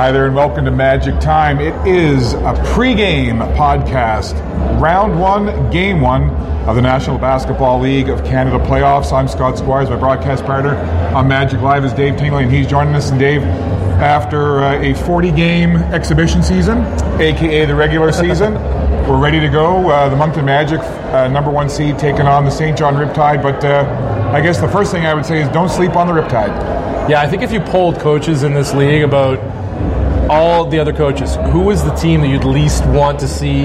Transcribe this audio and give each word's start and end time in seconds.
Hi 0.00 0.10
there, 0.12 0.24
and 0.24 0.34
welcome 0.34 0.64
to 0.64 0.70
Magic 0.70 1.20
Time. 1.20 1.60
It 1.60 1.74
is 1.86 2.32
a 2.32 2.54
pregame 2.72 3.40
podcast, 3.54 4.32
round 4.80 5.20
one, 5.20 5.70
game 5.70 6.00
one 6.00 6.30
of 6.66 6.74
the 6.74 6.80
National 6.80 7.18
Basketball 7.18 7.78
League 7.78 8.08
of 8.08 8.24
Canada 8.24 8.58
playoffs. 8.58 9.12
I'm 9.12 9.28
Scott 9.28 9.58
Squires, 9.58 9.90
my 9.90 9.96
broadcast 9.96 10.46
partner 10.46 10.74
on 11.14 11.28
Magic 11.28 11.60
Live 11.60 11.84
is 11.84 11.92
Dave 11.92 12.16
Tingley, 12.16 12.44
and 12.44 12.50
he's 12.50 12.66
joining 12.66 12.94
us. 12.94 13.10
And 13.10 13.20
Dave, 13.20 13.42
after 13.42 14.60
uh, 14.60 14.80
a 14.80 14.94
40 14.94 15.32
game 15.32 15.76
exhibition 15.76 16.42
season, 16.42 16.78
aka 17.20 17.66
the 17.66 17.74
regular 17.74 18.10
season, 18.10 18.54
we're 19.06 19.20
ready 19.20 19.38
to 19.38 19.50
go. 19.50 19.90
Uh, 19.90 20.08
the 20.08 20.16
Moncton 20.16 20.46
Magic, 20.46 20.80
uh, 20.80 21.28
number 21.28 21.50
one 21.50 21.68
seed, 21.68 21.98
taking 21.98 22.22
on 22.22 22.46
the 22.46 22.50
St. 22.50 22.74
John 22.78 22.94
Riptide. 22.94 23.42
But 23.42 23.62
uh, 23.66 24.30
I 24.32 24.40
guess 24.40 24.62
the 24.62 24.68
first 24.68 24.92
thing 24.92 25.04
I 25.04 25.12
would 25.12 25.26
say 25.26 25.42
is 25.42 25.48
don't 25.50 25.68
sleep 25.68 25.94
on 25.94 26.06
the 26.06 26.14
Riptide. 26.14 27.10
Yeah, 27.10 27.20
I 27.20 27.28
think 27.28 27.42
if 27.42 27.52
you 27.52 27.60
polled 27.60 27.98
coaches 27.98 28.44
in 28.44 28.54
this 28.54 28.72
league 28.72 29.02
about 29.02 29.60
all 30.30 30.64
the 30.64 30.78
other 30.78 30.92
coaches, 30.92 31.34
who 31.50 31.70
is 31.70 31.82
the 31.82 31.92
team 31.94 32.20
that 32.20 32.28
you'd 32.28 32.44
least 32.44 32.86
want 32.86 33.18
to 33.18 33.26
see 33.26 33.62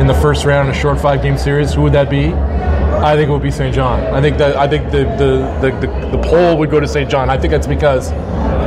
in 0.00 0.06
the 0.06 0.14
first 0.14 0.46
round 0.46 0.66
in 0.68 0.74
a 0.74 0.78
short 0.78 0.98
five 0.98 1.22
game 1.22 1.36
series? 1.36 1.74
Who 1.74 1.82
would 1.82 1.92
that 1.92 2.08
be? 2.08 2.32
I 2.32 3.14
think 3.14 3.28
it 3.28 3.32
would 3.32 3.42
be 3.42 3.50
St. 3.50 3.74
John. 3.74 4.02
I 4.14 4.22
think 4.22 4.38
that 4.38 4.56
I 4.56 4.66
think 4.66 4.90
the 4.90 5.04
the, 5.18 5.60
the, 5.60 5.86
the, 5.86 6.16
the 6.16 6.22
poll 6.22 6.56
would 6.56 6.70
go 6.70 6.80
to 6.80 6.88
St. 6.88 7.10
John. 7.10 7.28
I 7.28 7.36
think 7.36 7.50
that's 7.50 7.66
because 7.66 8.10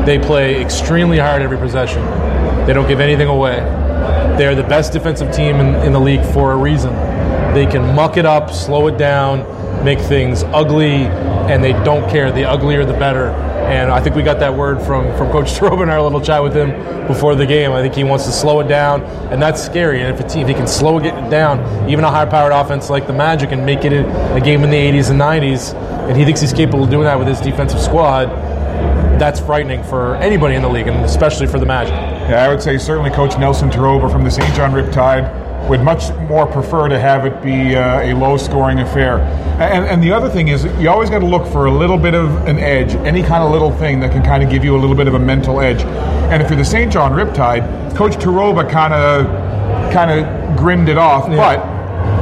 they 0.05 0.19
play 0.19 0.61
extremely 0.61 1.17
hard 1.17 1.41
every 1.41 1.57
possession. 1.57 2.05
They 2.67 2.73
don't 2.73 2.87
give 2.87 2.99
anything 2.99 3.27
away. 3.27 3.57
They're 4.37 4.53
the 4.53 4.63
best 4.63 4.93
defensive 4.93 5.33
team 5.33 5.55
in, 5.55 5.73
in 5.83 5.91
the 5.91 5.99
league 5.99 6.23
for 6.33 6.51
a 6.51 6.55
reason. 6.55 6.93
They 7.55 7.65
can 7.65 7.95
muck 7.95 8.17
it 8.17 8.27
up, 8.27 8.51
slow 8.51 8.87
it 8.87 8.97
down, 8.99 9.83
make 9.83 9.99
things 9.99 10.43
ugly, 10.43 11.07
and 11.49 11.63
they 11.63 11.73
don't 11.73 12.07
care. 12.11 12.31
The 12.31 12.45
uglier, 12.45 12.85
the 12.85 12.93
better. 12.93 13.48
And 13.69 13.91
I 13.91 14.01
think 14.01 14.15
we 14.15 14.23
got 14.23 14.39
that 14.39 14.55
word 14.55 14.81
from, 14.81 15.15
from 15.15 15.31
Coach 15.31 15.45
Strobe 15.59 15.83
in 15.83 15.89
our 15.89 16.01
little 16.01 16.19
chat 16.19 16.41
with 16.41 16.55
him 16.55 16.71
before 17.05 17.35
the 17.35 17.45
game. 17.45 17.71
I 17.71 17.81
think 17.81 17.93
he 17.93 18.03
wants 18.03 18.25
to 18.25 18.31
slow 18.31 18.59
it 18.61 18.67
down, 18.67 19.03
and 19.31 19.39
that's 19.39 19.63
scary. 19.63 20.01
And 20.01 20.13
if 20.13 20.19
a 20.19 20.27
team 20.27 20.41
if 20.41 20.47
he 20.47 20.53
can 20.55 20.65
slow 20.65 20.97
it 20.97 21.29
down, 21.29 21.87
even 21.87 22.03
a 22.03 22.09
high-powered 22.09 22.51
offense 22.51 22.89
like 22.89 23.05
the 23.05 23.13
Magic, 23.13 23.51
and 23.51 23.65
make 23.65 23.85
it 23.85 23.93
a 23.93 24.41
game 24.41 24.63
in 24.63 24.71
the 24.71 24.75
80s 24.75 25.11
and 25.11 25.21
90s, 25.21 25.75
and 26.09 26.17
he 26.17 26.25
thinks 26.25 26.41
he's 26.41 26.51
capable 26.51 26.83
of 26.83 26.89
doing 26.89 27.03
that 27.03 27.19
with 27.19 27.27
his 27.27 27.39
defensive 27.39 27.79
squad, 27.79 28.25
that's 29.19 29.39
frightening 29.39 29.83
for 29.83 30.15
anybody 30.15 30.55
in 30.55 30.63
the 30.63 30.69
league, 30.69 30.87
and 30.87 31.05
especially 31.05 31.45
for 31.45 31.59
the 31.59 31.65
Magic. 31.65 31.93
Yeah, 31.93 32.43
I 32.43 32.49
would 32.49 32.63
say 32.63 32.77
certainly 32.79 33.11
Coach 33.11 33.37
Nelson 33.37 33.69
Taroba 33.69 34.11
from 34.11 34.23
the 34.23 34.31
St. 34.31 34.51
John 34.55 34.71
Riptide 34.71 35.48
would 35.69 35.81
much 35.81 36.11
more 36.27 36.47
prefer 36.47 36.89
to 36.89 36.99
have 36.99 37.25
it 37.25 37.41
be 37.43 37.75
uh, 37.75 38.01
a 38.01 38.13
low 38.13 38.37
scoring 38.37 38.79
affair. 38.79 39.19
And, 39.59 39.85
and, 39.85 40.03
the 40.03 40.11
other 40.11 40.27
thing 40.27 40.47
is, 40.47 40.65
you 40.79 40.89
always 40.89 41.09
got 41.09 41.19
to 41.19 41.25
look 41.25 41.45
for 41.45 41.67
a 41.67 41.71
little 41.71 41.97
bit 41.97 42.15
of 42.15 42.47
an 42.47 42.57
edge, 42.57 42.95
any 43.05 43.21
kind 43.21 43.43
of 43.43 43.51
little 43.51 43.71
thing 43.71 43.99
that 43.99 44.11
can 44.11 44.23
kind 44.23 44.41
of 44.41 44.49
give 44.49 44.63
you 44.63 44.75
a 44.75 44.79
little 44.79 44.95
bit 44.95 45.07
of 45.07 45.13
a 45.13 45.19
mental 45.19 45.61
edge. 45.61 45.81
And 46.31 46.41
if 46.41 46.49
you're 46.49 46.57
the 46.57 46.65
St. 46.65 46.91
John 46.91 47.11
Riptide, 47.11 47.95
Coach 47.95 48.13
Taroba 48.13 48.69
kind 48.69 48.93
of 48.93 49.27
kind 49.93 50.11
of 50.11 50.57
grinned 50.57 50.89
it 50.89 50.97
off, 50.97 51.29
yeah. 51.29 51.35
but 51.35 51.68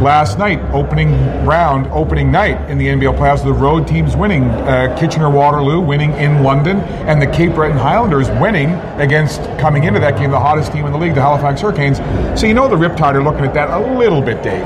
last 0.02 0.38
night, 0.38 0.60
opening 0.72 1.12
round, 1.46 1.88
opening 1.88 2.32
night 2.32 2.70
in 2.70 2.78
the 2.78 2.88
NBL 2.88 3.18
playoffs, 3.18 3.44
the 3.44 3.54
road 3.54 3.88
teams 3.88 4.16
winning. 4.16 4.44
Uh, 4.44 4.96
Kitchener 5.00 5.30
Waterloo 5.30 5.80
winning 5.80 6.14
in 6.14 6.44
London, 6.44 6.80
and 7.08 7.22
the 7.22 7.28
Cape 7.28 7.54
Breton 7.54 7.78
Highlanders 7.78 8.30
winning 8.42 8.72
against, 9.00 9.42
coming 9.60 9.84
into 9.84 10.00
that 10.00 10.18
game, 10.18 10.32
the 10.32 10.40
hottest 10.40 10.72
team 10.72 10.86
in 10.86 10.92
the 10.92 10.98
league, 10.98 11.16
the 11.16 11.22
Halifax 11.22 11.62
Hurricanes. 11.62 11.98
So 12.40 12.48
you 12.48 12.54
know 12.54 12.68
the 12.68 12.76
Riptide 12.76 13.16
are 13.16 13.24
looking 13.24 13.46
at 13.46 13.54
that 13.54 13.70
a 13.70 13.98
little 13.98 14.22
bit, 14.22 14.44
Dave. 14.44 14.66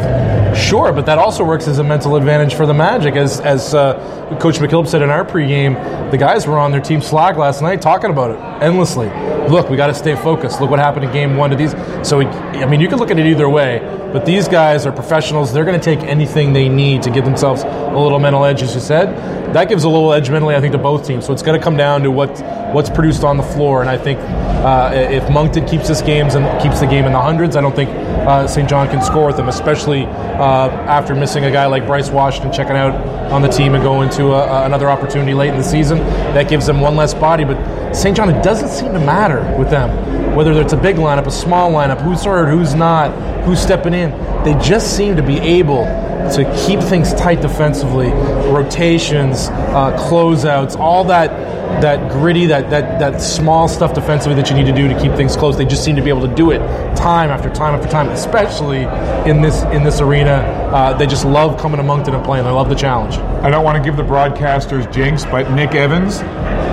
Sure, 0.57 0.91
but 0.91 1.05
that 1.05 1.17
also 1.17 1.45
works 1.45 1.67
as 1.67 1.79
a 1.79 1.83
mental 1.83 2.15
advantage 2.15 2.53
for 2.55 2.65
the 2.65 2.73
Magic. 2.73 3.15
As, 3.15 3.39
as 3.39 3.73
uh, 3.73 3.93
Coach 4.41 4.57
McKillop 4.57 4.87
said 4.87 5.01
in 5.01 5.09
our 5.09 5.23
pregame, 5.23 6.11
the 6.11 6.17
guys 6.17 6.45
were 6.45 6.57
on 6.57 6.71
their 6.71 6.81
team 6.81 7.01
Slack 7.01 7.37
last 7.37 7.61
night 7.61 7.81
talking 7.81 8.09
about 8.09 8.31
it 8.31 8.39
endlessly. 8.61 9.07
Look, 9.47 9.69
we 9.69 9.77
got 9.77 9.87
to 9.87 9.93
stay 9.93 10.15
focused. 10.15 10.61
Look 10.61 10.69
what 10.69 10.79
happened 10.79 11.05
in 11.05 11.11
game 11.11 11.37
one 11.37 11.49
to 11.49 11.55
these. 11.55 11.71
So, 12.07 12.17
we, 12.17 12.25
I 12.25 12.65
mean, 12.65 12.79
you 12.79 12.87
can 12.87 12.99
look 12.99 13.11
at 13.11 13.19
it 13.19 13.25
either 13.25 13.49
way, 13.49 13.79
but 14.13 14.25
these 14.25 14.47
guys 14.47 14.85
are 14.85 14.91
professionals. 15.21 15.53
They're 15.53 15.65
going 15.65 15.79
to 15.79 15.83
take 15.83 15.99
anything 16.07 16.51
they 16.51 16.67
need 16.67 17.03
to 17.03 17.11
give 17.11 17.25
themselves 17.25 17.61
a 17.61 17.95
little 17.95 18.17
mental 18.17 18.43
edge, 18.43 18.63
as 18.63 18.73
you 18.73 18.81
said. 18.81 19.53
That 19.53 19.69
gives 19.69 19.83
a 19.83 19.89
little 19.89 20.13
edge 20.13 20.31
mentally, 20.31 20.55
I 20.55 20.61
think, 20.61 20.71
to 20.71 20.79
both 20.79 21.05
teams. 21.05 21.27
So 21.27 21.33
it's 21.33 21.43
going 21.43 21.59
to 21.59 21.63
come 21.63 21.77
down 21.77 22.01
to 22.03 22.09
what 22.09 22.29
what's 22.73 22.89
produced 22.89 23.23
on 23.23 23.37
the 23.37 23.43
floor. 23.43 23.81
And 23.81 23.89
I 23.89 23.97
think 23.97 24.17
uh, 24.19 24.91
if 24.93 25.29
Moncton 25.29 25.67
keeps 25.67 25.87
this 25.87 26.01
games 26.01 26.33
and 26.33 26.45
keeps 26.61 26.79
the 26.79 26.87
game 26.87 27.05
in 27.05 27.11
the 27.11 27.21
hundreds, 27.21 27.55
I 27.55 27.61
don't 27.61 27.75
think 27.75 27.89
uh, 27.91 28.47
St. 28.47 28.67
John 28.67 28.87
can 28.87 29.03
score 29.03 29.27
with 29.27 29.37
them, 29.37 29.47
especially 29.47 30.05
uh, 30.05 30.69
after 30.87 31.13
missing 31.13 31.43
a 31.43 31.51
guy 31.51 31.67
like 31.67 31.85
Bryce 31.85 32.09
Washington 32.09 32.51
checking 32.51 32.75
out 32.75 32.93
on 33.31 33.43
the 33.43 33.49
team 33.49 33.75
and 33.75 33.83
going 33.83 34.09
to 34.11 34.31
a, 34.31 34.65
another 34.65 34.89
opportunity 34.89 35.33
late 35.35 35.49
in 35.49 35.57
the 35.57 35.63
season. 35.63 35.99
That 36.33 36.49
gives 36.49 36.65
them 36.65 36.81
one 36.81 36.95
less 36.95 37.13
body. 37.13 37.43
But 37.43 37.93
St. 37.93 38.17
John, 38.17 38.29
it 38.29 38.41
doesn't 38.41 38.69
seem 38.69 38.93
to 38.93 38.99
matter 38.99 39.41
with 39.59 39.69
them, 39.69 40.35
whether 40.35 40.53
it's 40.53 40.73
a 40.73 40.77
big 40.77 40.95
lineup, 40.95 41.27
a 41.27 41.31
small 41.31 41.71
lineup, 41.71 42.01
who's 42.01 42.23
hurt, 42.23 42.49
who's 42.49 42.73
not, 42.73 43.11
who's 43.43 43.61
stepping 43.61 43.93
in. 43.93 44.30
They 44.43 44.53
just 44.55 44.95
seem 44.95 45.15
to 45.15 45.23
be 45.23 45.37
able 45.37 45.85
to 46.35 46.65
keep 46.65 46.79
things 46.79 47.13
tight 47.13 47.41
defensively, 47.41 48.09
rotations, 48.09 49.49
uh, 49.49 49.97
closeouts, 49.97 50.77
all 50.77 51.03
that 51.05 51.29
that 51.81 52.11
gritty, 52.11 52.47
that, 52.47 52.69
that 52.69 52.99
that 52.99 53.21
small 53.21 53.67
stuff 53.67 53.93
defensively 53.93 54.35
that 54.35 54.49
you 54.49 54.55
need 54.55 54.65
to 54.65 54.73
do 54.73 54.87
to 54.87 54.99
keep 54.99 55.13
things 55.13 55.35
close. 55.35 55.57
They 55.57 55.65
just 55.65 55.83
seem 55.83 55.95
to 55.95 56.01
be 56.01 56.09
able 56.09 56.27
to 56.27 56.35
do 56.35 56.51
it 56.51 56.59
time 56.95 57.29
after 57.29 57.49
time 57.49 57.73
after 57.73 57.89
time, 57.89 58.09
especially 58.09 58.83
in 59.29 59.41
this 59.41 59.63
in 59.63 59.83
this 59.83 60.01
arena. 60.01 60.33
Uh, 60.71 60.93
they 60.93 61.07
just 61.07 61.25
love 61.25 61.59
coming 61.59 61.77
to 61.77 61.83
Moncton 61.83 62.13
and 62.13 62.23
playing. 62.23 62.45
They 62.45 62.51
love 62.51 62.69
the 62.69 62.75
challenge. 62.75 63.15
I 63.43 63.49
don't 63.49 63.63
want 63.63 63.77
to 63.77 63.83
give 63.83 63.97
the 63.97 64.03
broadcasters 64.03 64.91
jinx, 64.93 65.23
but 65.25 65.51
Nick 65.51 65.73
Evans 65.73 66.19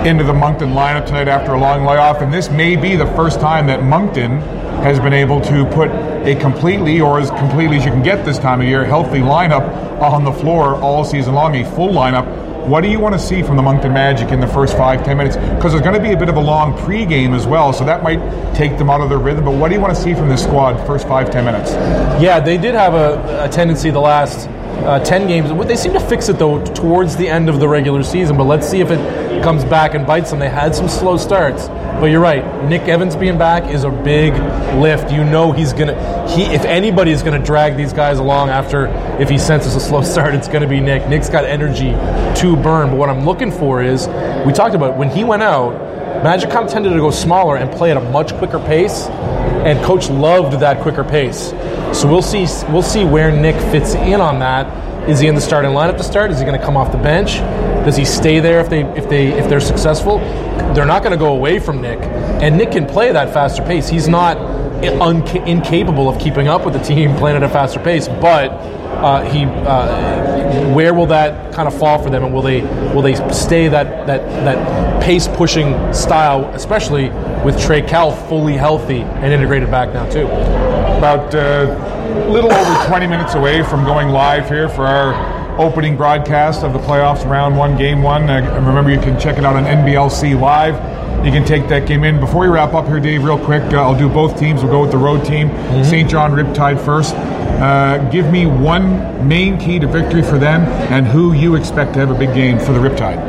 into 0.05 0.23
the 0.23 0.33
Moncton 0.33 0.69
lineup 0.69 1.05
tonight 1.05 1.27
after 1.27 1.53
a 1.53 1.59
long 1.59 1.85
layoff, 1.85 2.21
and 2.21 2.33
this 2.33 2.49
may 2.49 2.75
be 2.75 2.95
the 2.95 3.07
first 3.07 3.39
time 3.39 3.67
that 3.67 3.83
Moncton 3.83 4.39
has 4.81 4.99
been 4.99 5.13
able 5.13 5.41
to 5.41 5.65
put 5.65 5.89
a 5.89 6.35
completely, 6.35 6.99
or 7.01 7.19
as 7.19 7.29
completely 7.31 7.77
as 7.77 7.85
you 7.85 7.91
can 7.91 8.03
get 8.03 8.25
this 8.25 8.37
time 8.37 8.61
of 8.61 8.67
year, 8.67 8.85
healthy 8.85 9.19
lineup 9.19 10.01
on 10.01 10.23
the 10.23 10.31
floor 10.31 10.75
all 10.75 11.03
season 11.03 11.33
long, 11.33 11.55
a 11.55 11.65
full 11.75 11.89
lineup. 11.89 12.47
What 12.67 12.81
do 12.81 12.89
you 12.89 12.99
want 12.99 13.13
to 13.13 13.19
see 13.19 13.41
from 13.41 13.55
the 13.55 13.63
Moncton 13.63 13.93
Magic 13.93 14.29
in 14.29 14.39
the 14.39 14.47
first 14.47 14.77
five, 14.77 15.03
ten 15.03 15.17
minutes? 15.17 15.37
Because 15.37 15.71
there's 15.71 15.81
going 15.81 15.95
to 15.95 16.01
be 16.01 16.11
a 16.11 16.17
bit 16.17 16.29
of 16.29 16.35
a 16.35 16.41
long 16.41 16.77
pregame 16.77 17.33
as 17.35 17.47
well, 17.47 17.73
so 17.73 17.83
that 17.85 18.03
might 18.03 18.19
take 18.53 18.77
them 18.77 18.89
out 18.89 19.01
of 19.01 19.09
their 19.09 19.17
rhythm. 19.17 19.45
But 19.45 19.55
what 19.55 19.69
do 19.69 19.75
you 19.75 19.81
want 19.81 19.95
to 19.95 20.01
see 20.01 20.13
from 20.13 20.29
this 20.29 20.43
squad 20.43 20.85
first 20.85 21.07
five, 21.07 21.31
ten 21.31 21.45
minutes? 21.45 21.71
Yeah, 22.21 22.39
they 22.39 22.57
did 22.57 22.75
have 22.75 22.93
a, 22.93 23.45
a 23.45 23.49
tendency 23.49 23.89
the 23.89 24.01
last 24.01 24.47
uh, 24.85 25.03
10 25.03 25.27
games. 25.27 25.67
They 25.67 25.75
seem 25.75 25.93
to 25.93 25.99
fix 25.99 26.29
it, 26.29 26.37
though, 26.37 26.63
towards 26.73 27.15
the 27.15 27.27
end 27.27 27.49
of 27.49 27.59
the 27.59 27.67
regular 27.67 28.03
season, 28.03 28.37
but 28.37 28.45
let's 28.45 28.67
see 28.67 28.81
if 28.81 28.91
it 28.91 29.43
comes 29.43 29.63
back 29.63 29.93
and 29.93 30.05
bites 30.05 30.29
them. 30.29 30.39
They 30.39 30.49
had 30.49 30.75
some 30.75 30.87
slow 30.87 31.17
starts, 31.17 31.67
but 31.67 32.05
you're 32.05 32.21
right. 32.21 32.43
Nick 32.65 32.83
Evans 32.83 33.15
being 33.15 33.37
back 33.37 33.71
is 33.71 33.83
a 33.83 33.89
big 33.89 34.33
lift. 34.75 35.11
You 35.11 35.23
know 35.23 35.51
he's 35.51 35.73
going 35.73 35.87
to, 35.87 36.27
he 36.29 36.43
if 36.43 36.65
anybody 36.65 37.11
is 37.11 37.23
going 37.23 37.39
to 37.39 37.45
drag 37.45 37.77
these 37.77 37.93
guys 37.93 38.19
along 38.19 38.49
after, 38.49 38.87
if 39.19 39.29
he 39.29 39.37
senses 39.37 39.75
a 39.75 39.79
slow 39.79 40.01
start, 40.01 40.33
it's 40.33 40.47
going 40.47 40.61
to 40.61 40.67
be 40.67 40.79
Nick. 40.79 41.07
Nick's 41.07 41.29
got 41.29 41.45
energy 41.45 41.91
to 42.41 42.55
burn, 42.55 42.89
but 42.89 42.97
what 42.97 43.09
I'm 43.09 43.25
looking 43.25 43.51
for 43.51 43.81
is, 43.81 44.07
we 44.45 44.53
talked 44.53 44.75
about 44.75 44.97
when 44.97 45.09
he 45.09 45.23
went 45.23 45.43
out, 45.43 45.89
Magic 46.23 46.49
kind 46.49 46.65
of 46.65 46.71
tended 46.71 46.91
to 46.91 46.99
go 46.99 47.11
smaller 47.11 47.55
and 47.55 47.71
play 47.71 47.91
at 47.91 47.97
a 47.97 48.01
much 48.01 48.33
quicker 48.33 48.59
pace, 48.59 49.07
and 49.07 49.81
coach 49.85 50.09
loved 50.09 50.59
that 50.59 50.81
quicker 50.81 51.03
pace. 51.03 51.51
So 51.93 52.07
we'll 52.07 52.21
see 52.21 52.45
we'll 52.71 52.81
see 52.81 53.03
where 53.03 53.31
Nick 53.31 53.55
fits 53.71 53.95
in 53.95 54.21
on 54.21 54.39
that. 54.39 55.09
Is 55.09 55.19
he 55.19 55.27
in 55.27 55.35
the 55.35 55.41
starting 55.41 55.71
lineup 55.71 55.97
to 55.97 56.03
start? 56.03 56.29
Is 56.29 56.39
he 56.39 56.45
going 56.45 56.59
to 56.59 56.63
come 56.63 56.77
off 56.77 56.91
the 56.91 56.97
bench? 56.97 57.37
Does 57.85 57.97
he 57.97 58.05
stay 58.05 58.39
there 58.39 58.59
if 58.59 58.69
they 58.69 58.83
if 58.95 59.09
they 59.09 59.27
if 59.29 59.49
they're 59.49 59.59
successful? 59.59 60.19
They're 60.73 60.85
not 60.85 61.01
going 61.01 61.13
to 61.13 61.17
go 61.17 61.33
away 61.33 61.59
from 61.59 61.81
Nick, 61.81 61.99
and 61.99 62.57
Nick 62.57 62.71
can 62.71 62.85
play 62.85 63.11
that 63.11 63.33
faster 63.33 63.63
pace. 63.63 63.89
He's 63.89 64.07
not 64.07 64.37
incapable 64.83 66.07
of 66.07 66.19
keeping 66.21 66.47
up 66.47 66.63
with 66.63 66.73
the 66.73 66.79
team 66.79 67.15
playing 67.17 67.37
at 67.37 67.43
a 67.43 67.49
faster 67.49 67.79
pace, 67.79 68.07
but 68.07 68.51
uh, 68.99 69.23
he 69.31 69.45
uh, 69.45 70.73
where 70.73 70.93
will 70.93 71.05
that 71.07 71.53
kind 71.53 71.67
of 71.67 71.77
fall 71.77 72.01
for 72.01 72.09
them, 72.09 72.23
and 72.23 72.33
will 72.33 72.41
they 72.41 72.61
will 72.93 73.01
they 73.01 73.15
stay 73.31 73.67
that 73.67 74.05
that 74.07 74.21
that 74.43 75.01
pace 75.01 75.27
pushing 75.27 75.93
style, 75.93 76.45
especially 76.53 77.09
with 77.43 77.59
Trey 77.59 77.81
Kell 77.81 78.11
fully 78.11 78.57
healthy 78.57 79.01
and 79.01 79.33
integrated 79.33 79.71
back 79.71 79.93
now 79.93 80.07
too? 80.09 80.27
About 80.97 81.33
uh, 81.33 81.88
little 82.29 82.51
over 82.51 82.87
20 82.87 83.07
minutes 83.07 83.35
away 83.35 83.63
from 83.63 83.83
going 83.85 84.09
live 84.09 84.47
here 84.47 84.69
for 84.69 84.85
our 84.85 85.59
opening 85.59 85.97
broadcast 85.97 86.63
of 86.63 86.73
the 86.73 86.79
playoffs, 86.79 87.29
round 87.29 87.57
one, 87.57 87.77
game 87.77 88.01
one. 88.01 88.29
Uh, 88.29 88.41
remember, 88.65 88.91
you 88.91 88.99
can 88.99 89.19
check 89.19 89.37
it 89.37 89.45
out 89.45 89.55
on 89.55 89.65
NBLC 89.65 90.39
Live. 90.39 90.75
You 91.25 91.31
can 91.31 91.43
take 91.43 91.67
that 91.67 91.85
game 91.85 92.05
in. 92.05 92.19
Before 92.19 92.41
we 92.41 92.47
wrap 92.47 92.73
up 92.73 92.85
here, 92.85 92.99
Dave, 92.99 93.23
real 93.23 93.43
quick, 93.43 93.61
uh, 93.73 93.81
I'll 93.81 93.97
do 93.97 94.07
both 94.07 94.39
teams. 94.39 94.63
We'll 94.63 94.71
go 94.71 94.81
with 94.81 94.91
the 94.91 94.97
road 94.97 95.25
team, 95.25 95.49
mm-hmm. 95.49 95.83
St. 95.83 96.09
John 96.09 96.31
Riptide 96.31 96.83
first. 96.83 97.13
Uh, 97.13 97.97
give 98.09 98.31
me 98.31 98.45
one 98.45 99.27
main 99.27 99.57
key 99.57 99.79
to 99.79 99.87
victory 99.87 100.21
for 100.21 100.37
them 100.37 100.61
and 100.93 101.05
who 101.05 101.33
you 101.33 101.55
expect 101.55 101.93
to 101.93 101.99
have 101.99 102.09
a 102.09 102.17
big 102.17 102.33
game 102.33 102.57
for 102.57 102.71
the 102.71 102.79
Riptide. 102.79 103.19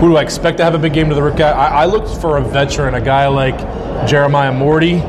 Who 0.00 0.08
do 0.08 0.16
I 0.16 0.22
expect 0.22 0.58
to 0.58 0.64
have 0.64 0.74
a 0.74 0.78
big 0.78 0.92
game 0.92 1.08
to 1.08 1.14
the 1.14 1.22
Riptide? 1.22 1.54
I, 1.54 1.68
I 1.68 1.84
looked 1.86 2.20
for 2.20 2.36
a 2.36 2.42
veteran, 2.42 2.94
a 2.94 3.00
guy 3.00 3.26
like 3.28 3.58
Jeremiah 4.06 4.52
Morty, 4.52 5.02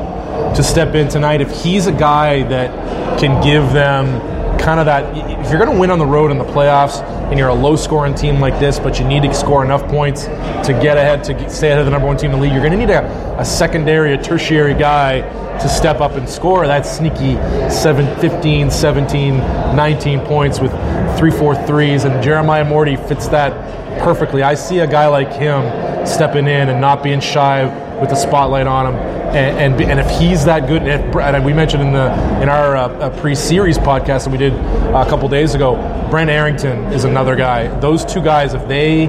to 0.56 0.62
step 0.62 0.94
in 0.94 1.08
tonight. 1.08 1.40
If 1.40 1.50
he's 1.62 1.86
a 1.86 1.92
guy 1.92 2.42
that 2.44 3.18
can 3.18 3.42
give 3.42 3.72
them 3.72 4.20
kind 4.60 4.78
of 4.78 4.86
that. 4.86 5.16
If 5.16 5.50
you're 5.50 5.58
going 5.58 5.74
to 5.74 5.80
win 5.80 5.90
on 5.90 5.98
the 5.98 6.06
road 6.06 6.30
in 6.30 6.38
the 6.38 6.44
playoffs, 6.44 7.02
and 7.30 7.38
you're 7.38 7.48
a 7.48 7.54
low-scoring 7.54 8.14
team 8.14 8.40
like 8.40 8.58
this, 8.58 8.78
but 8.78 8.98
you 8.98 9.06
need 9.06 9.22
to 9.22 9.32
score 9.32 9.64
enough 9.64 9.86
points 9.88 10.24
to 10.24 10.78
get 10.82 10.96
ahead, 10.96 11.24
to 11.24 11.48
stay 11.48 11.68
ahead 11.68 11.78
of 11.78 11.86
the 11.86 11.90
number 11.90 12.06
one 12.06 12.16
team 12.16 12.32
in 12.32 12.36
the 12.36 12.42
league, 12.42 12.52
you're 12.52 12.60
going 12.60 12.72
to 12.72 12.78
need 12.78 12.90
a, 12.90 13.38
a 13.38 13.44
secondary, 13.44 14.12
a 14.14 14.22
tertiary 14.22 14.74
guy 14.74 15.20
to 15.60 15.68
step 15.68 16.00
up 16.00 16.12
and 16.12 16.28
score 16.28 16.66
that 16.66 16.86
sneaky 16.86 17.34
7, 17.70 18.20
15, 18.20 18.70
17, 18.70 19.36
19 19.38 20.20
points 20.20 20.58
with 20.58 20.72
three, 21.18 21.30
four 21.30 21.54
threes, 21.66 22.04
and 22.04 22.22
Jeremiah 22.22 22.64
Morty 22.64 22.96
fits 22.96 23.28
that 23.28 23.52
perfectly. 24.00 24.42
I 24.42 24.54
see 24.54 24.78
a 24.80 24.86
guy 24.86 25.06
like 25.06 25.32
him 25.32 26.06
stepping 26.06 26.46
in 26.46 26.68
and 26.68 26.80
not 26.80 27.02
being 27.02 27.20
shy 27.20 27.64
with 28.00 28.10
the 28.10 28.16
spotlight 28.16 28.66
on 28.66 28.86
him. 28.86 29.00
And, 29.30 29.74
and, 29.74 29.90
and 29.90 30.00
if 30.00 30.10
he's 30.18 30.44
that 30.46 30.66
good, 30.66 30.82
and, 30.82 31.08
if, 31.08 31.16
and, 31.16 31.44
we 31.44 31.52
mentioned 31.52 31.82
in 31.82 31.92
the 31.92 32.12
in 32.42 32.48
our 32.48 32.76
uh, 32.76 33.10
pre-series 33.20 33.78
podcast 33.78 34.24
that 34.24 34.30
we 34.30 34.38
did 34.38 34.52
a 34.54 35.06
couple 35.08 35.28
days 35.28 35.54
ago, 35.54 35.76
Brent 36.10 36.30
Arrington 36.30 36.92
is 36.92 37.04
another 37.04 37.36
guy. 37.36 37.68
Those 37.80 38.04
two 38.04 38.22
guys, 38.22 38.54
if 38.54 38.66
they 38.66 39.06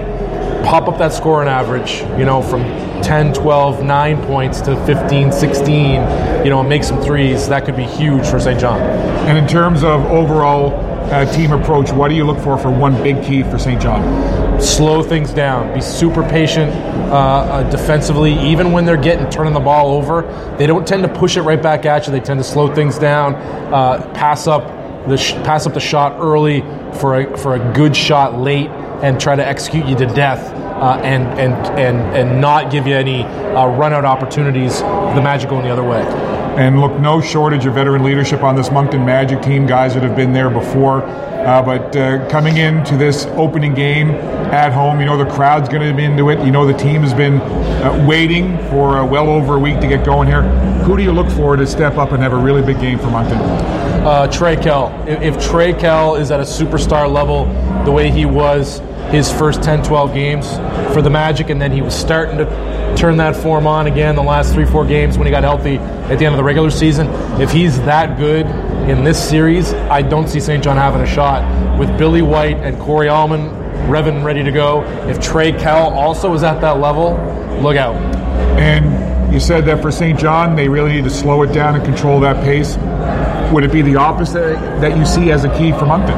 pop 0.63 0.87
up 0.87 0.97
that 0.99 1.13
scoring 1.13 1.47
average, 1.47 2.01
you 2.19 2.25
know, 2.25 2.41
from 2.41 2.61
10, 3.01 3.33
12, 3.33 3.83
9 3.83 4.25
points 4.25 4.61
to 4.61 4.75
15, 4.85 5.31
16, 5.31 5.75
you 6.45 6.49
know, 6.49 6.59
and 6.59 6.69
make 6.69 6.83
some 6.83 7.01
threes, 7.01 7.49
that 7.49 7.65
could 7.65 7.75
be 7.75 7.83
huge 7.85 8.25
for 8.27 8.39
St. 8.39 8.59
John. 8.59 8.79
And 8.79 9.37
in 9.37 9.47
terms 9.47 9.83
of 9.83 10.05
overall 10.05 10.90
uh, 11.11 11.25
team 11.33 11.51
approach, 11.51 11.91
what 11.91 12.07
do 12.07 12.15
you 12.15 12.23
look 12.23 12.39
for 12.39 12.57
for 12.57 12.71
one 12.71 13.01
big 13.03 13.23
key 13.23 13.43
for 13.43 13.59
St. 13.59 13.81
John? 13.81 14.61
Slow 14.61 15.03
things 15.03 15.33
down. 15.33 15.73
Be 15.73 15.81
super 15.81 16.23
patient 16.23 16.71
uh, 17.11 17.15
uh, 17.15 17.69
defensively. 17.69 18.33
Even 18.39 18.71
when 18.71 18.85
they're 18.85 18.95
getting 19.01 19.29
turning 19.29 19.53
the 19.53 19.59
ball 19.59 19.91
over, 19.93 20.21
they 20.57 20.67
don't 20.67 20.87
tend 20.87 21.03
to 21.03 21.09
push 21.09 21.35
it 21.35 21.41
right 21.41 21.61
back 21.61 21.85
at 21.85 22.05
you. 22.05 22.11
They 22.13 22.19
tend 22.19 22.39
to 22.39 22.43
slow 22.43 22.73
things 22.73 22.97
down, 22.97 23.35
uh, 23.35 24.09
pass 24.13 24.47
up 24.47 24.79
the 25.07 25.17
sh- 25.17 25.33
pass 25.43 25.65
up 25.65 25.73
the 25.73 25.79
shot 25.79 26.19
early 26.19 26.61
for 26.99 27.19
a 27.19 27.37
for 27.37 27.55
a 27.55 27.73
good 27.73 27.95
shot 27.95 28.37
late, 28.39 28.69
and 29.01 29.19
try 29.19 29.35
to 29.35 29.45
execute 29.45 29.85
you 29.85 29.95
to 29.95 30.05
death. 30.05 30.53
Uh, 30.81 30.99
and 31.03 31.27
and 31.39 31.53
and 31.79 31.99
and 32.15 32.41
not 32.41 32.71
give 32.71 32.87
you 32.87 32.95
any 32.95 33.23
uh, 33.23 33.67
run 33.67 33.93
out 33.93 34.05
opportunities. 34.05 34.79
The 34.79 35.21
Magic 35.21 35.49
going 35.49 35.63
the 35.63 35.71
other 35.71 35.83
way. 35.83 36.01
And 36.57 36.81
look, 36.81 36.99
no 36.99 37.21
shortage 37.21 37.65
of 37.65 37.75
veteran 37.75 38.03
leadership 38.03 38.43
on 38.43 38.55
this 38.55 38.69
Moncton 38.71 39.05
Magic 39.05 39.41
team, 39.41 39.65
guys 39.65 39.93
that 39.93 40.03
have 40.03 40.15
been 40.15 40.33
there 40.33 40.49
before. 40.49 41.03
Uh, 41.03 41.61
but 41.61 41.95
uh, 41.95 42.29
coming 42.29 42.57
into 42.57 42.97
this 42.97 43.25
opening 43.31 43.73
game 43.73 44.11
at 44.11 44.71
home, 44.71 44.99
you 44.99 45.05
know 45.05 45.17
the 45.17 45.25
crowd's 45.25 45.69
going 45.69 45.81
to 45.81 45.95
be 45.95 46.03
into 46.03 46.29
it. 46.29 46.43
You 46.45 46.51
know 46.51 46.67
the 46.67 46.77
team 46.77 47.01
has 47.01 47.13
been 47.13 47.41
uh, 47.41 48.05
waiting 48.07 48.57
for 48.69 49.03
well 49.05 49.29
over 49.29 49.55
a 49.55 49.59
week 49.59 49.79
to 49.79 49.87
get 49.87 50.05
going 50.05 50.27
here. 50.27 50.43
Who 50.83 50.97
do 50.97 51.03
you 51.03 51.11
look 51.11 51.29
for 51.31 51.55
to 51.55 51.65
step 51.65 51.97
up 51.97 52.11
and 52.11 52.21
have 52.21 52.33
a 52.33 52.37
really 52.37 52.61
big 52.61 52.79
game 52.79 52.99
for 52.99 53.07
Moncton? 53.07 53.39
Uh, 53.39 54.27
Trey 54.27 54.55
Kell. 54.55 54.93
If, 55.07 55.21
if 55.21 55.43
Trey 55.43 55.73
Kell 55.73 56.15
is 56.15 56.31
at 56.31 56.39
a 56.39 56.43
superstar 56.43 57.11
level, 57.11 57.45
the 57.85 57.91
way 57.91 58.11
he 58.11 58.25
was 58.25 58.81
his 59.11 59.31
first 59.31 59.61
10, 59.61 59.83
12 59.83 60.13
games 60.13 60.49
for 60.93 61.01
the 61.01 61.09
Magic, 61.09 61.49
and 61.49 61.61
then 61.61 61.71
he 61.71 61.81
was 61.81 61.93
starting 61.93 62.37
to 62.37 62.45
turn 62.97 63.17
that 63.17 63.35
form 63.35 63.67
on 63.67 63.87
again 63.87 64.15
the 64.15 64.23
last 64.23 64.53
three, 64.53 64.65
four 64.65 64.85
games 64.85 65.17
when 65.17 65.27
he 65.27 65.31
got 65.31 65.43
healthy 65.43 65.77
at 65.77 66.17
the 66.17 66.25
end 66.25 66.33
of 66.33 66.37
the 66.37 66.43
regular 66.43 66.69
season. 66.69 67.07
If 67.41 67.51
he's 67.51 67.79
that 67.81 68.17
good 68.17 68.45
in 68.89 69.03
this 69.03 69.21
series, 69.21 69.73
I 69.73 70.01
don't 70.01 70.27
see 70.27 70.39
St. 70.39 70.63
John 70.63 70.77
having 70.77 71.01
a 71.01 71.07
shot. 71.07 71.79
With 71.79 71.95
Billy 71.97 72.21
White 72.21 72.57
and 72.57 72.79
Corey 72.79 73.07
Allmond 73.07 73.51
revving 73.87 74.23
ready 74.23 74.43
to 74.43 74.51
go, 74.51 74.83
if 75.09 75.21
Trey 75.21 75.51
Kell 75.51 75.89
also 75.89 76.33
is 76.33 76.43
at 76.43 76.61
that 76.61 76.79
level, 76.79 77.13
look 77.61 77.77
out. 77.77 77.95
And 78.59 79.33
you 79.33 79.39
said 79.39 79.65
that 79.65 79.81
for 79.81 79.91
St. 79.91 80.19
John, 80.19 80.55
they 80.55 80.67
really 80.67 80.91
need 80.91 81.05
to 81.05 81.09
slow 81.09 81.41
it 81.43 81.53
down 81.53 81.75
and 81.75 81.83
control 81.83 82.19
that 82.21 82.43
pace. 82.43 82.75
Would 83.51 83.65
it 83.65 83.71
be 83.71 83.81
the 83.81 83.97
opposite 83.97 84.55
that 84.79 84.97
you 84.97 85.05
see 85.05 85.29
as 85.29 85.43
a 85.43 85.57
key 85.57 85.71
for 85.73 85.85
Moncton? 85.85 86.17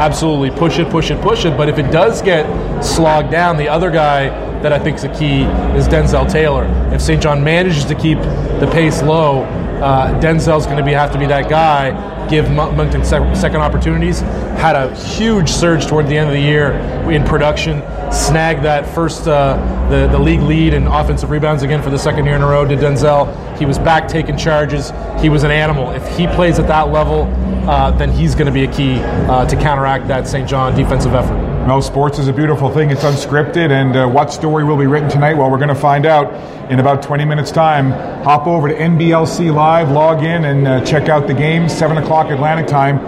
Absolutely. 0.00 0.50
Push 0.50 0.78
it, 0.78 0.88
push 0.88 1.10
it, 1.10 1.20
push 1.20 1.44
it. 1.44 1.54
But 1.56 1.68
if 1.68 1.78
it 1.78 1.90
does 1.90 2.22
get 2.22 2.46
slogged 2.82 3.30
down, 3.30 3.58
the 3.58 3.68
other 3.68 3.90
guy 3.90 4.30
that 4.62 4.72
I 4.72 4.78
think 4.78 4.96
is 4.96 5.04
a 5.04 5.14
key 5.14 5.42
is 5.76 5.86
Denzel 5.88 6.30
Taylor. 6.30 6.64
If 6.92 7.02
St. 7.02 7.22
John 7.22 7.44
manages 7.44 7.84
to 7.84 7.94
keep 7.94 8.18
the 8.18 8.68
pace 8.72 9.02
low, 9.02 9.42
uh, 9.42 10.18
Denzel's 10.20 10.64
going 10.64 10.78
to 10.78 10.84
be 10.84 10.92
have 10.92 11.12
to 11.12 11.18
be 11.18 11.26
that 11.26 11.50
guy. 11.50 11.90
Give 12.30 12.48
Moncton 12.48 13.04
second 13.04 13.56
opportunities. 13.56 14.20
Had 14.20 14.76
a 14.76 14.94
huge 14.94 15.48
surge 15.50 15.86
toward 15.86 16.06
the 16.06 16.16
end 16.16 16.28
of 16.28 16.34
the 16.34 16.40
year 16.40 16.74
in 17.10 17.24
production. 17.24 17.82
Snagged 18.12 18.62
that 18.62 18.86
first 18.94 19.26
uh, 19.26 19.56
the 19.90 20.06
the 20.06 20.18
league 20.18 20.40
lead 20.40 20.72
in 20.72 20.86
offensive 20.86 21.30
rebounds 21.30 21.64
again 21.64 21.82
for 21.82 21.90
the 21.90 21.98
second 21.98 22.26
year 22.26 22.36
in 22.36 22.42
a 22.42 22.46
row. 22.46 22.64
Did 22.64 22.78
Denzel? 22.78 23.58
He 23.58 23.66
was 23.66 23.80
back 23.80 24.06
taking 24.06 24.36
charges. 24.36 24.92
He 25.20 25.28
was 25.28 25.42
an 25.42 25.50
animal. 25.50 25.90
If 25.90 26.06
he 26.16 26.28
plays 26.28 26.60
at 26.60 26.68
that 26.68 26.92
level, 26.92 27.22
uh, 27.68 27.90
then 27.90 28.12
he's 28.12 28.34
going 28.36 28.46
to 28.46 28.52
be 28.52 28.62
a 28.62 28.72
key 28.72 29.00
uh, 29.00 29.44
to 29.46 29.56
counteract 29.56 30.06
that 30.06 30.28
St. 30.28 30.48
John 30.48 30.76
defensive 30.76 31.14
effort. 31.14 31.49
Well, 31.70 31.80
sports 31.82 32.18
is 32.18 32.26
a 32.26 32.32
beautiful 32.32 32.68
thing. 32.68 32.90
It's 32.90 33.04
unscripted, 33.04 33.70
and 33.70 33.94
uh, 33.94 34.08
what 34.08 34.32
story 34.32 34.64
will 34.64 34.76
be 34.76 34.88
written 34.88 35.08
tonight? 35.08 35.34
Well, 35.34 35.52
we're 35.52 35.58
going 35.58 35.68
to 35.68 35.74
find 35.76 36.04
out 36.04 36.34
in 36.68 36.80
about 36.80 37.00
20 37.00 37.24
minutes' 37.24 37.52
time. 37.52 37.92
Hop 38.24 38.48
over 38.48 38.66
to 38.66 38.74
NBLC 38.74 39.54
Live, 39.54 39.88
log 39.88 40.24
in, 40.24 40.46
and 40.46 40.66
uh, 40.66 40.84
check 40.84 41.08
out 41.08 41.28
the 41.28 41.32
game. 41.32 41.68
7 41.68 41.96
o'clock 41.98 42.32
Atlantic 42.32 42.66
time. 42.66 42.98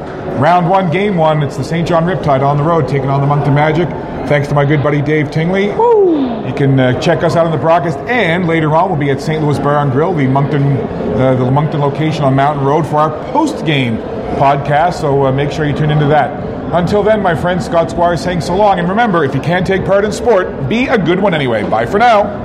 Round 0.41 0.70
one, 0.70 0.93
game 0.93 1.17
one. 1.17 1.43
It's 1.43 1.56
the 1.56 1.64
St. 1.64 1.88
John 1.88 2.05
Riptide 2.05 2.47
on 2.47 2.56
the 2.56 2.62
road, 2.62 2.87
taking 2.87 3.09
on 3.09 3.20
the 3.20 3.26
Moncton 3.26 3.53
Magic. 3.53 3.88
Thanks 4.29 4.47
to 4.47 4.55
my 4.55 4.65
good 4.65 4.81
buddy 4.81 5.03
Dave 5.03 5.32
Tingley. 5.32 5.70
Woo! 5.70 6.47
You 6.47 6.55
can 6.55 6.79
uh, 6.79 7.00
check 7.00 7.25
us 7.25 7.35
out 7.35 7.44
on 7.44 7.50
the 7.50 7.58
broadcast, 7.58 7.99
and 8.08 8.47
later 8.47 8.76
on, 8.76 8.91
we'll 8.91 8.97
be 8.97 9.11
at 9.11 9.20
St. 9.20 9.43
Louis 9.43 9.58
Bar 9.58 9.79
and 9.79 9.91
Grill, 9.91 10.15
the 10.15 10.29
Moncton, 10.29 10.76
the 11.17 11.50
Moncton 11.50 11.81
location 11.81 12.23
on 12.23 12.37
Mountain 12.37 12.65
Road, 12.65 12.87
for 12.87 12.99
our 12.99 13.32
post-game 13.32 13.97
podcast. 14.38 15.00
So 15.00 15.26
uh, 15.26 15.32
make 15.32 15.50
sure 15.50 15.67
you 15.67 15.76
tune 15.76 15.91
into 15.91 16.06
that. 16.06 16.52
Until 16.73 17.03
then, 17.03 17.21
my 17.21 17.35
friend 17.35 17.63
Scott 17.63 17.91
Squire 17.91 18.17
saying 18.17 18.41
so 18.41 18.57
long. 18.57 18.79
And 18.79 18.89
remember, 18.89 19.25
if 19.25 19.35
you 19.35 19.43
can't 19.43 19.67
take 19.67 19.85
part 19.85 20.07
in 20.07 20.13
sport, 20.13 20.71
be 20.71 20.87
a 20.87 20.97
good 20.97 21.21
one 21.21 21.35
anyway. 21.35 21.69
Bye 21.69 21.85
for 21.85 21.99
now. 21.99 22.42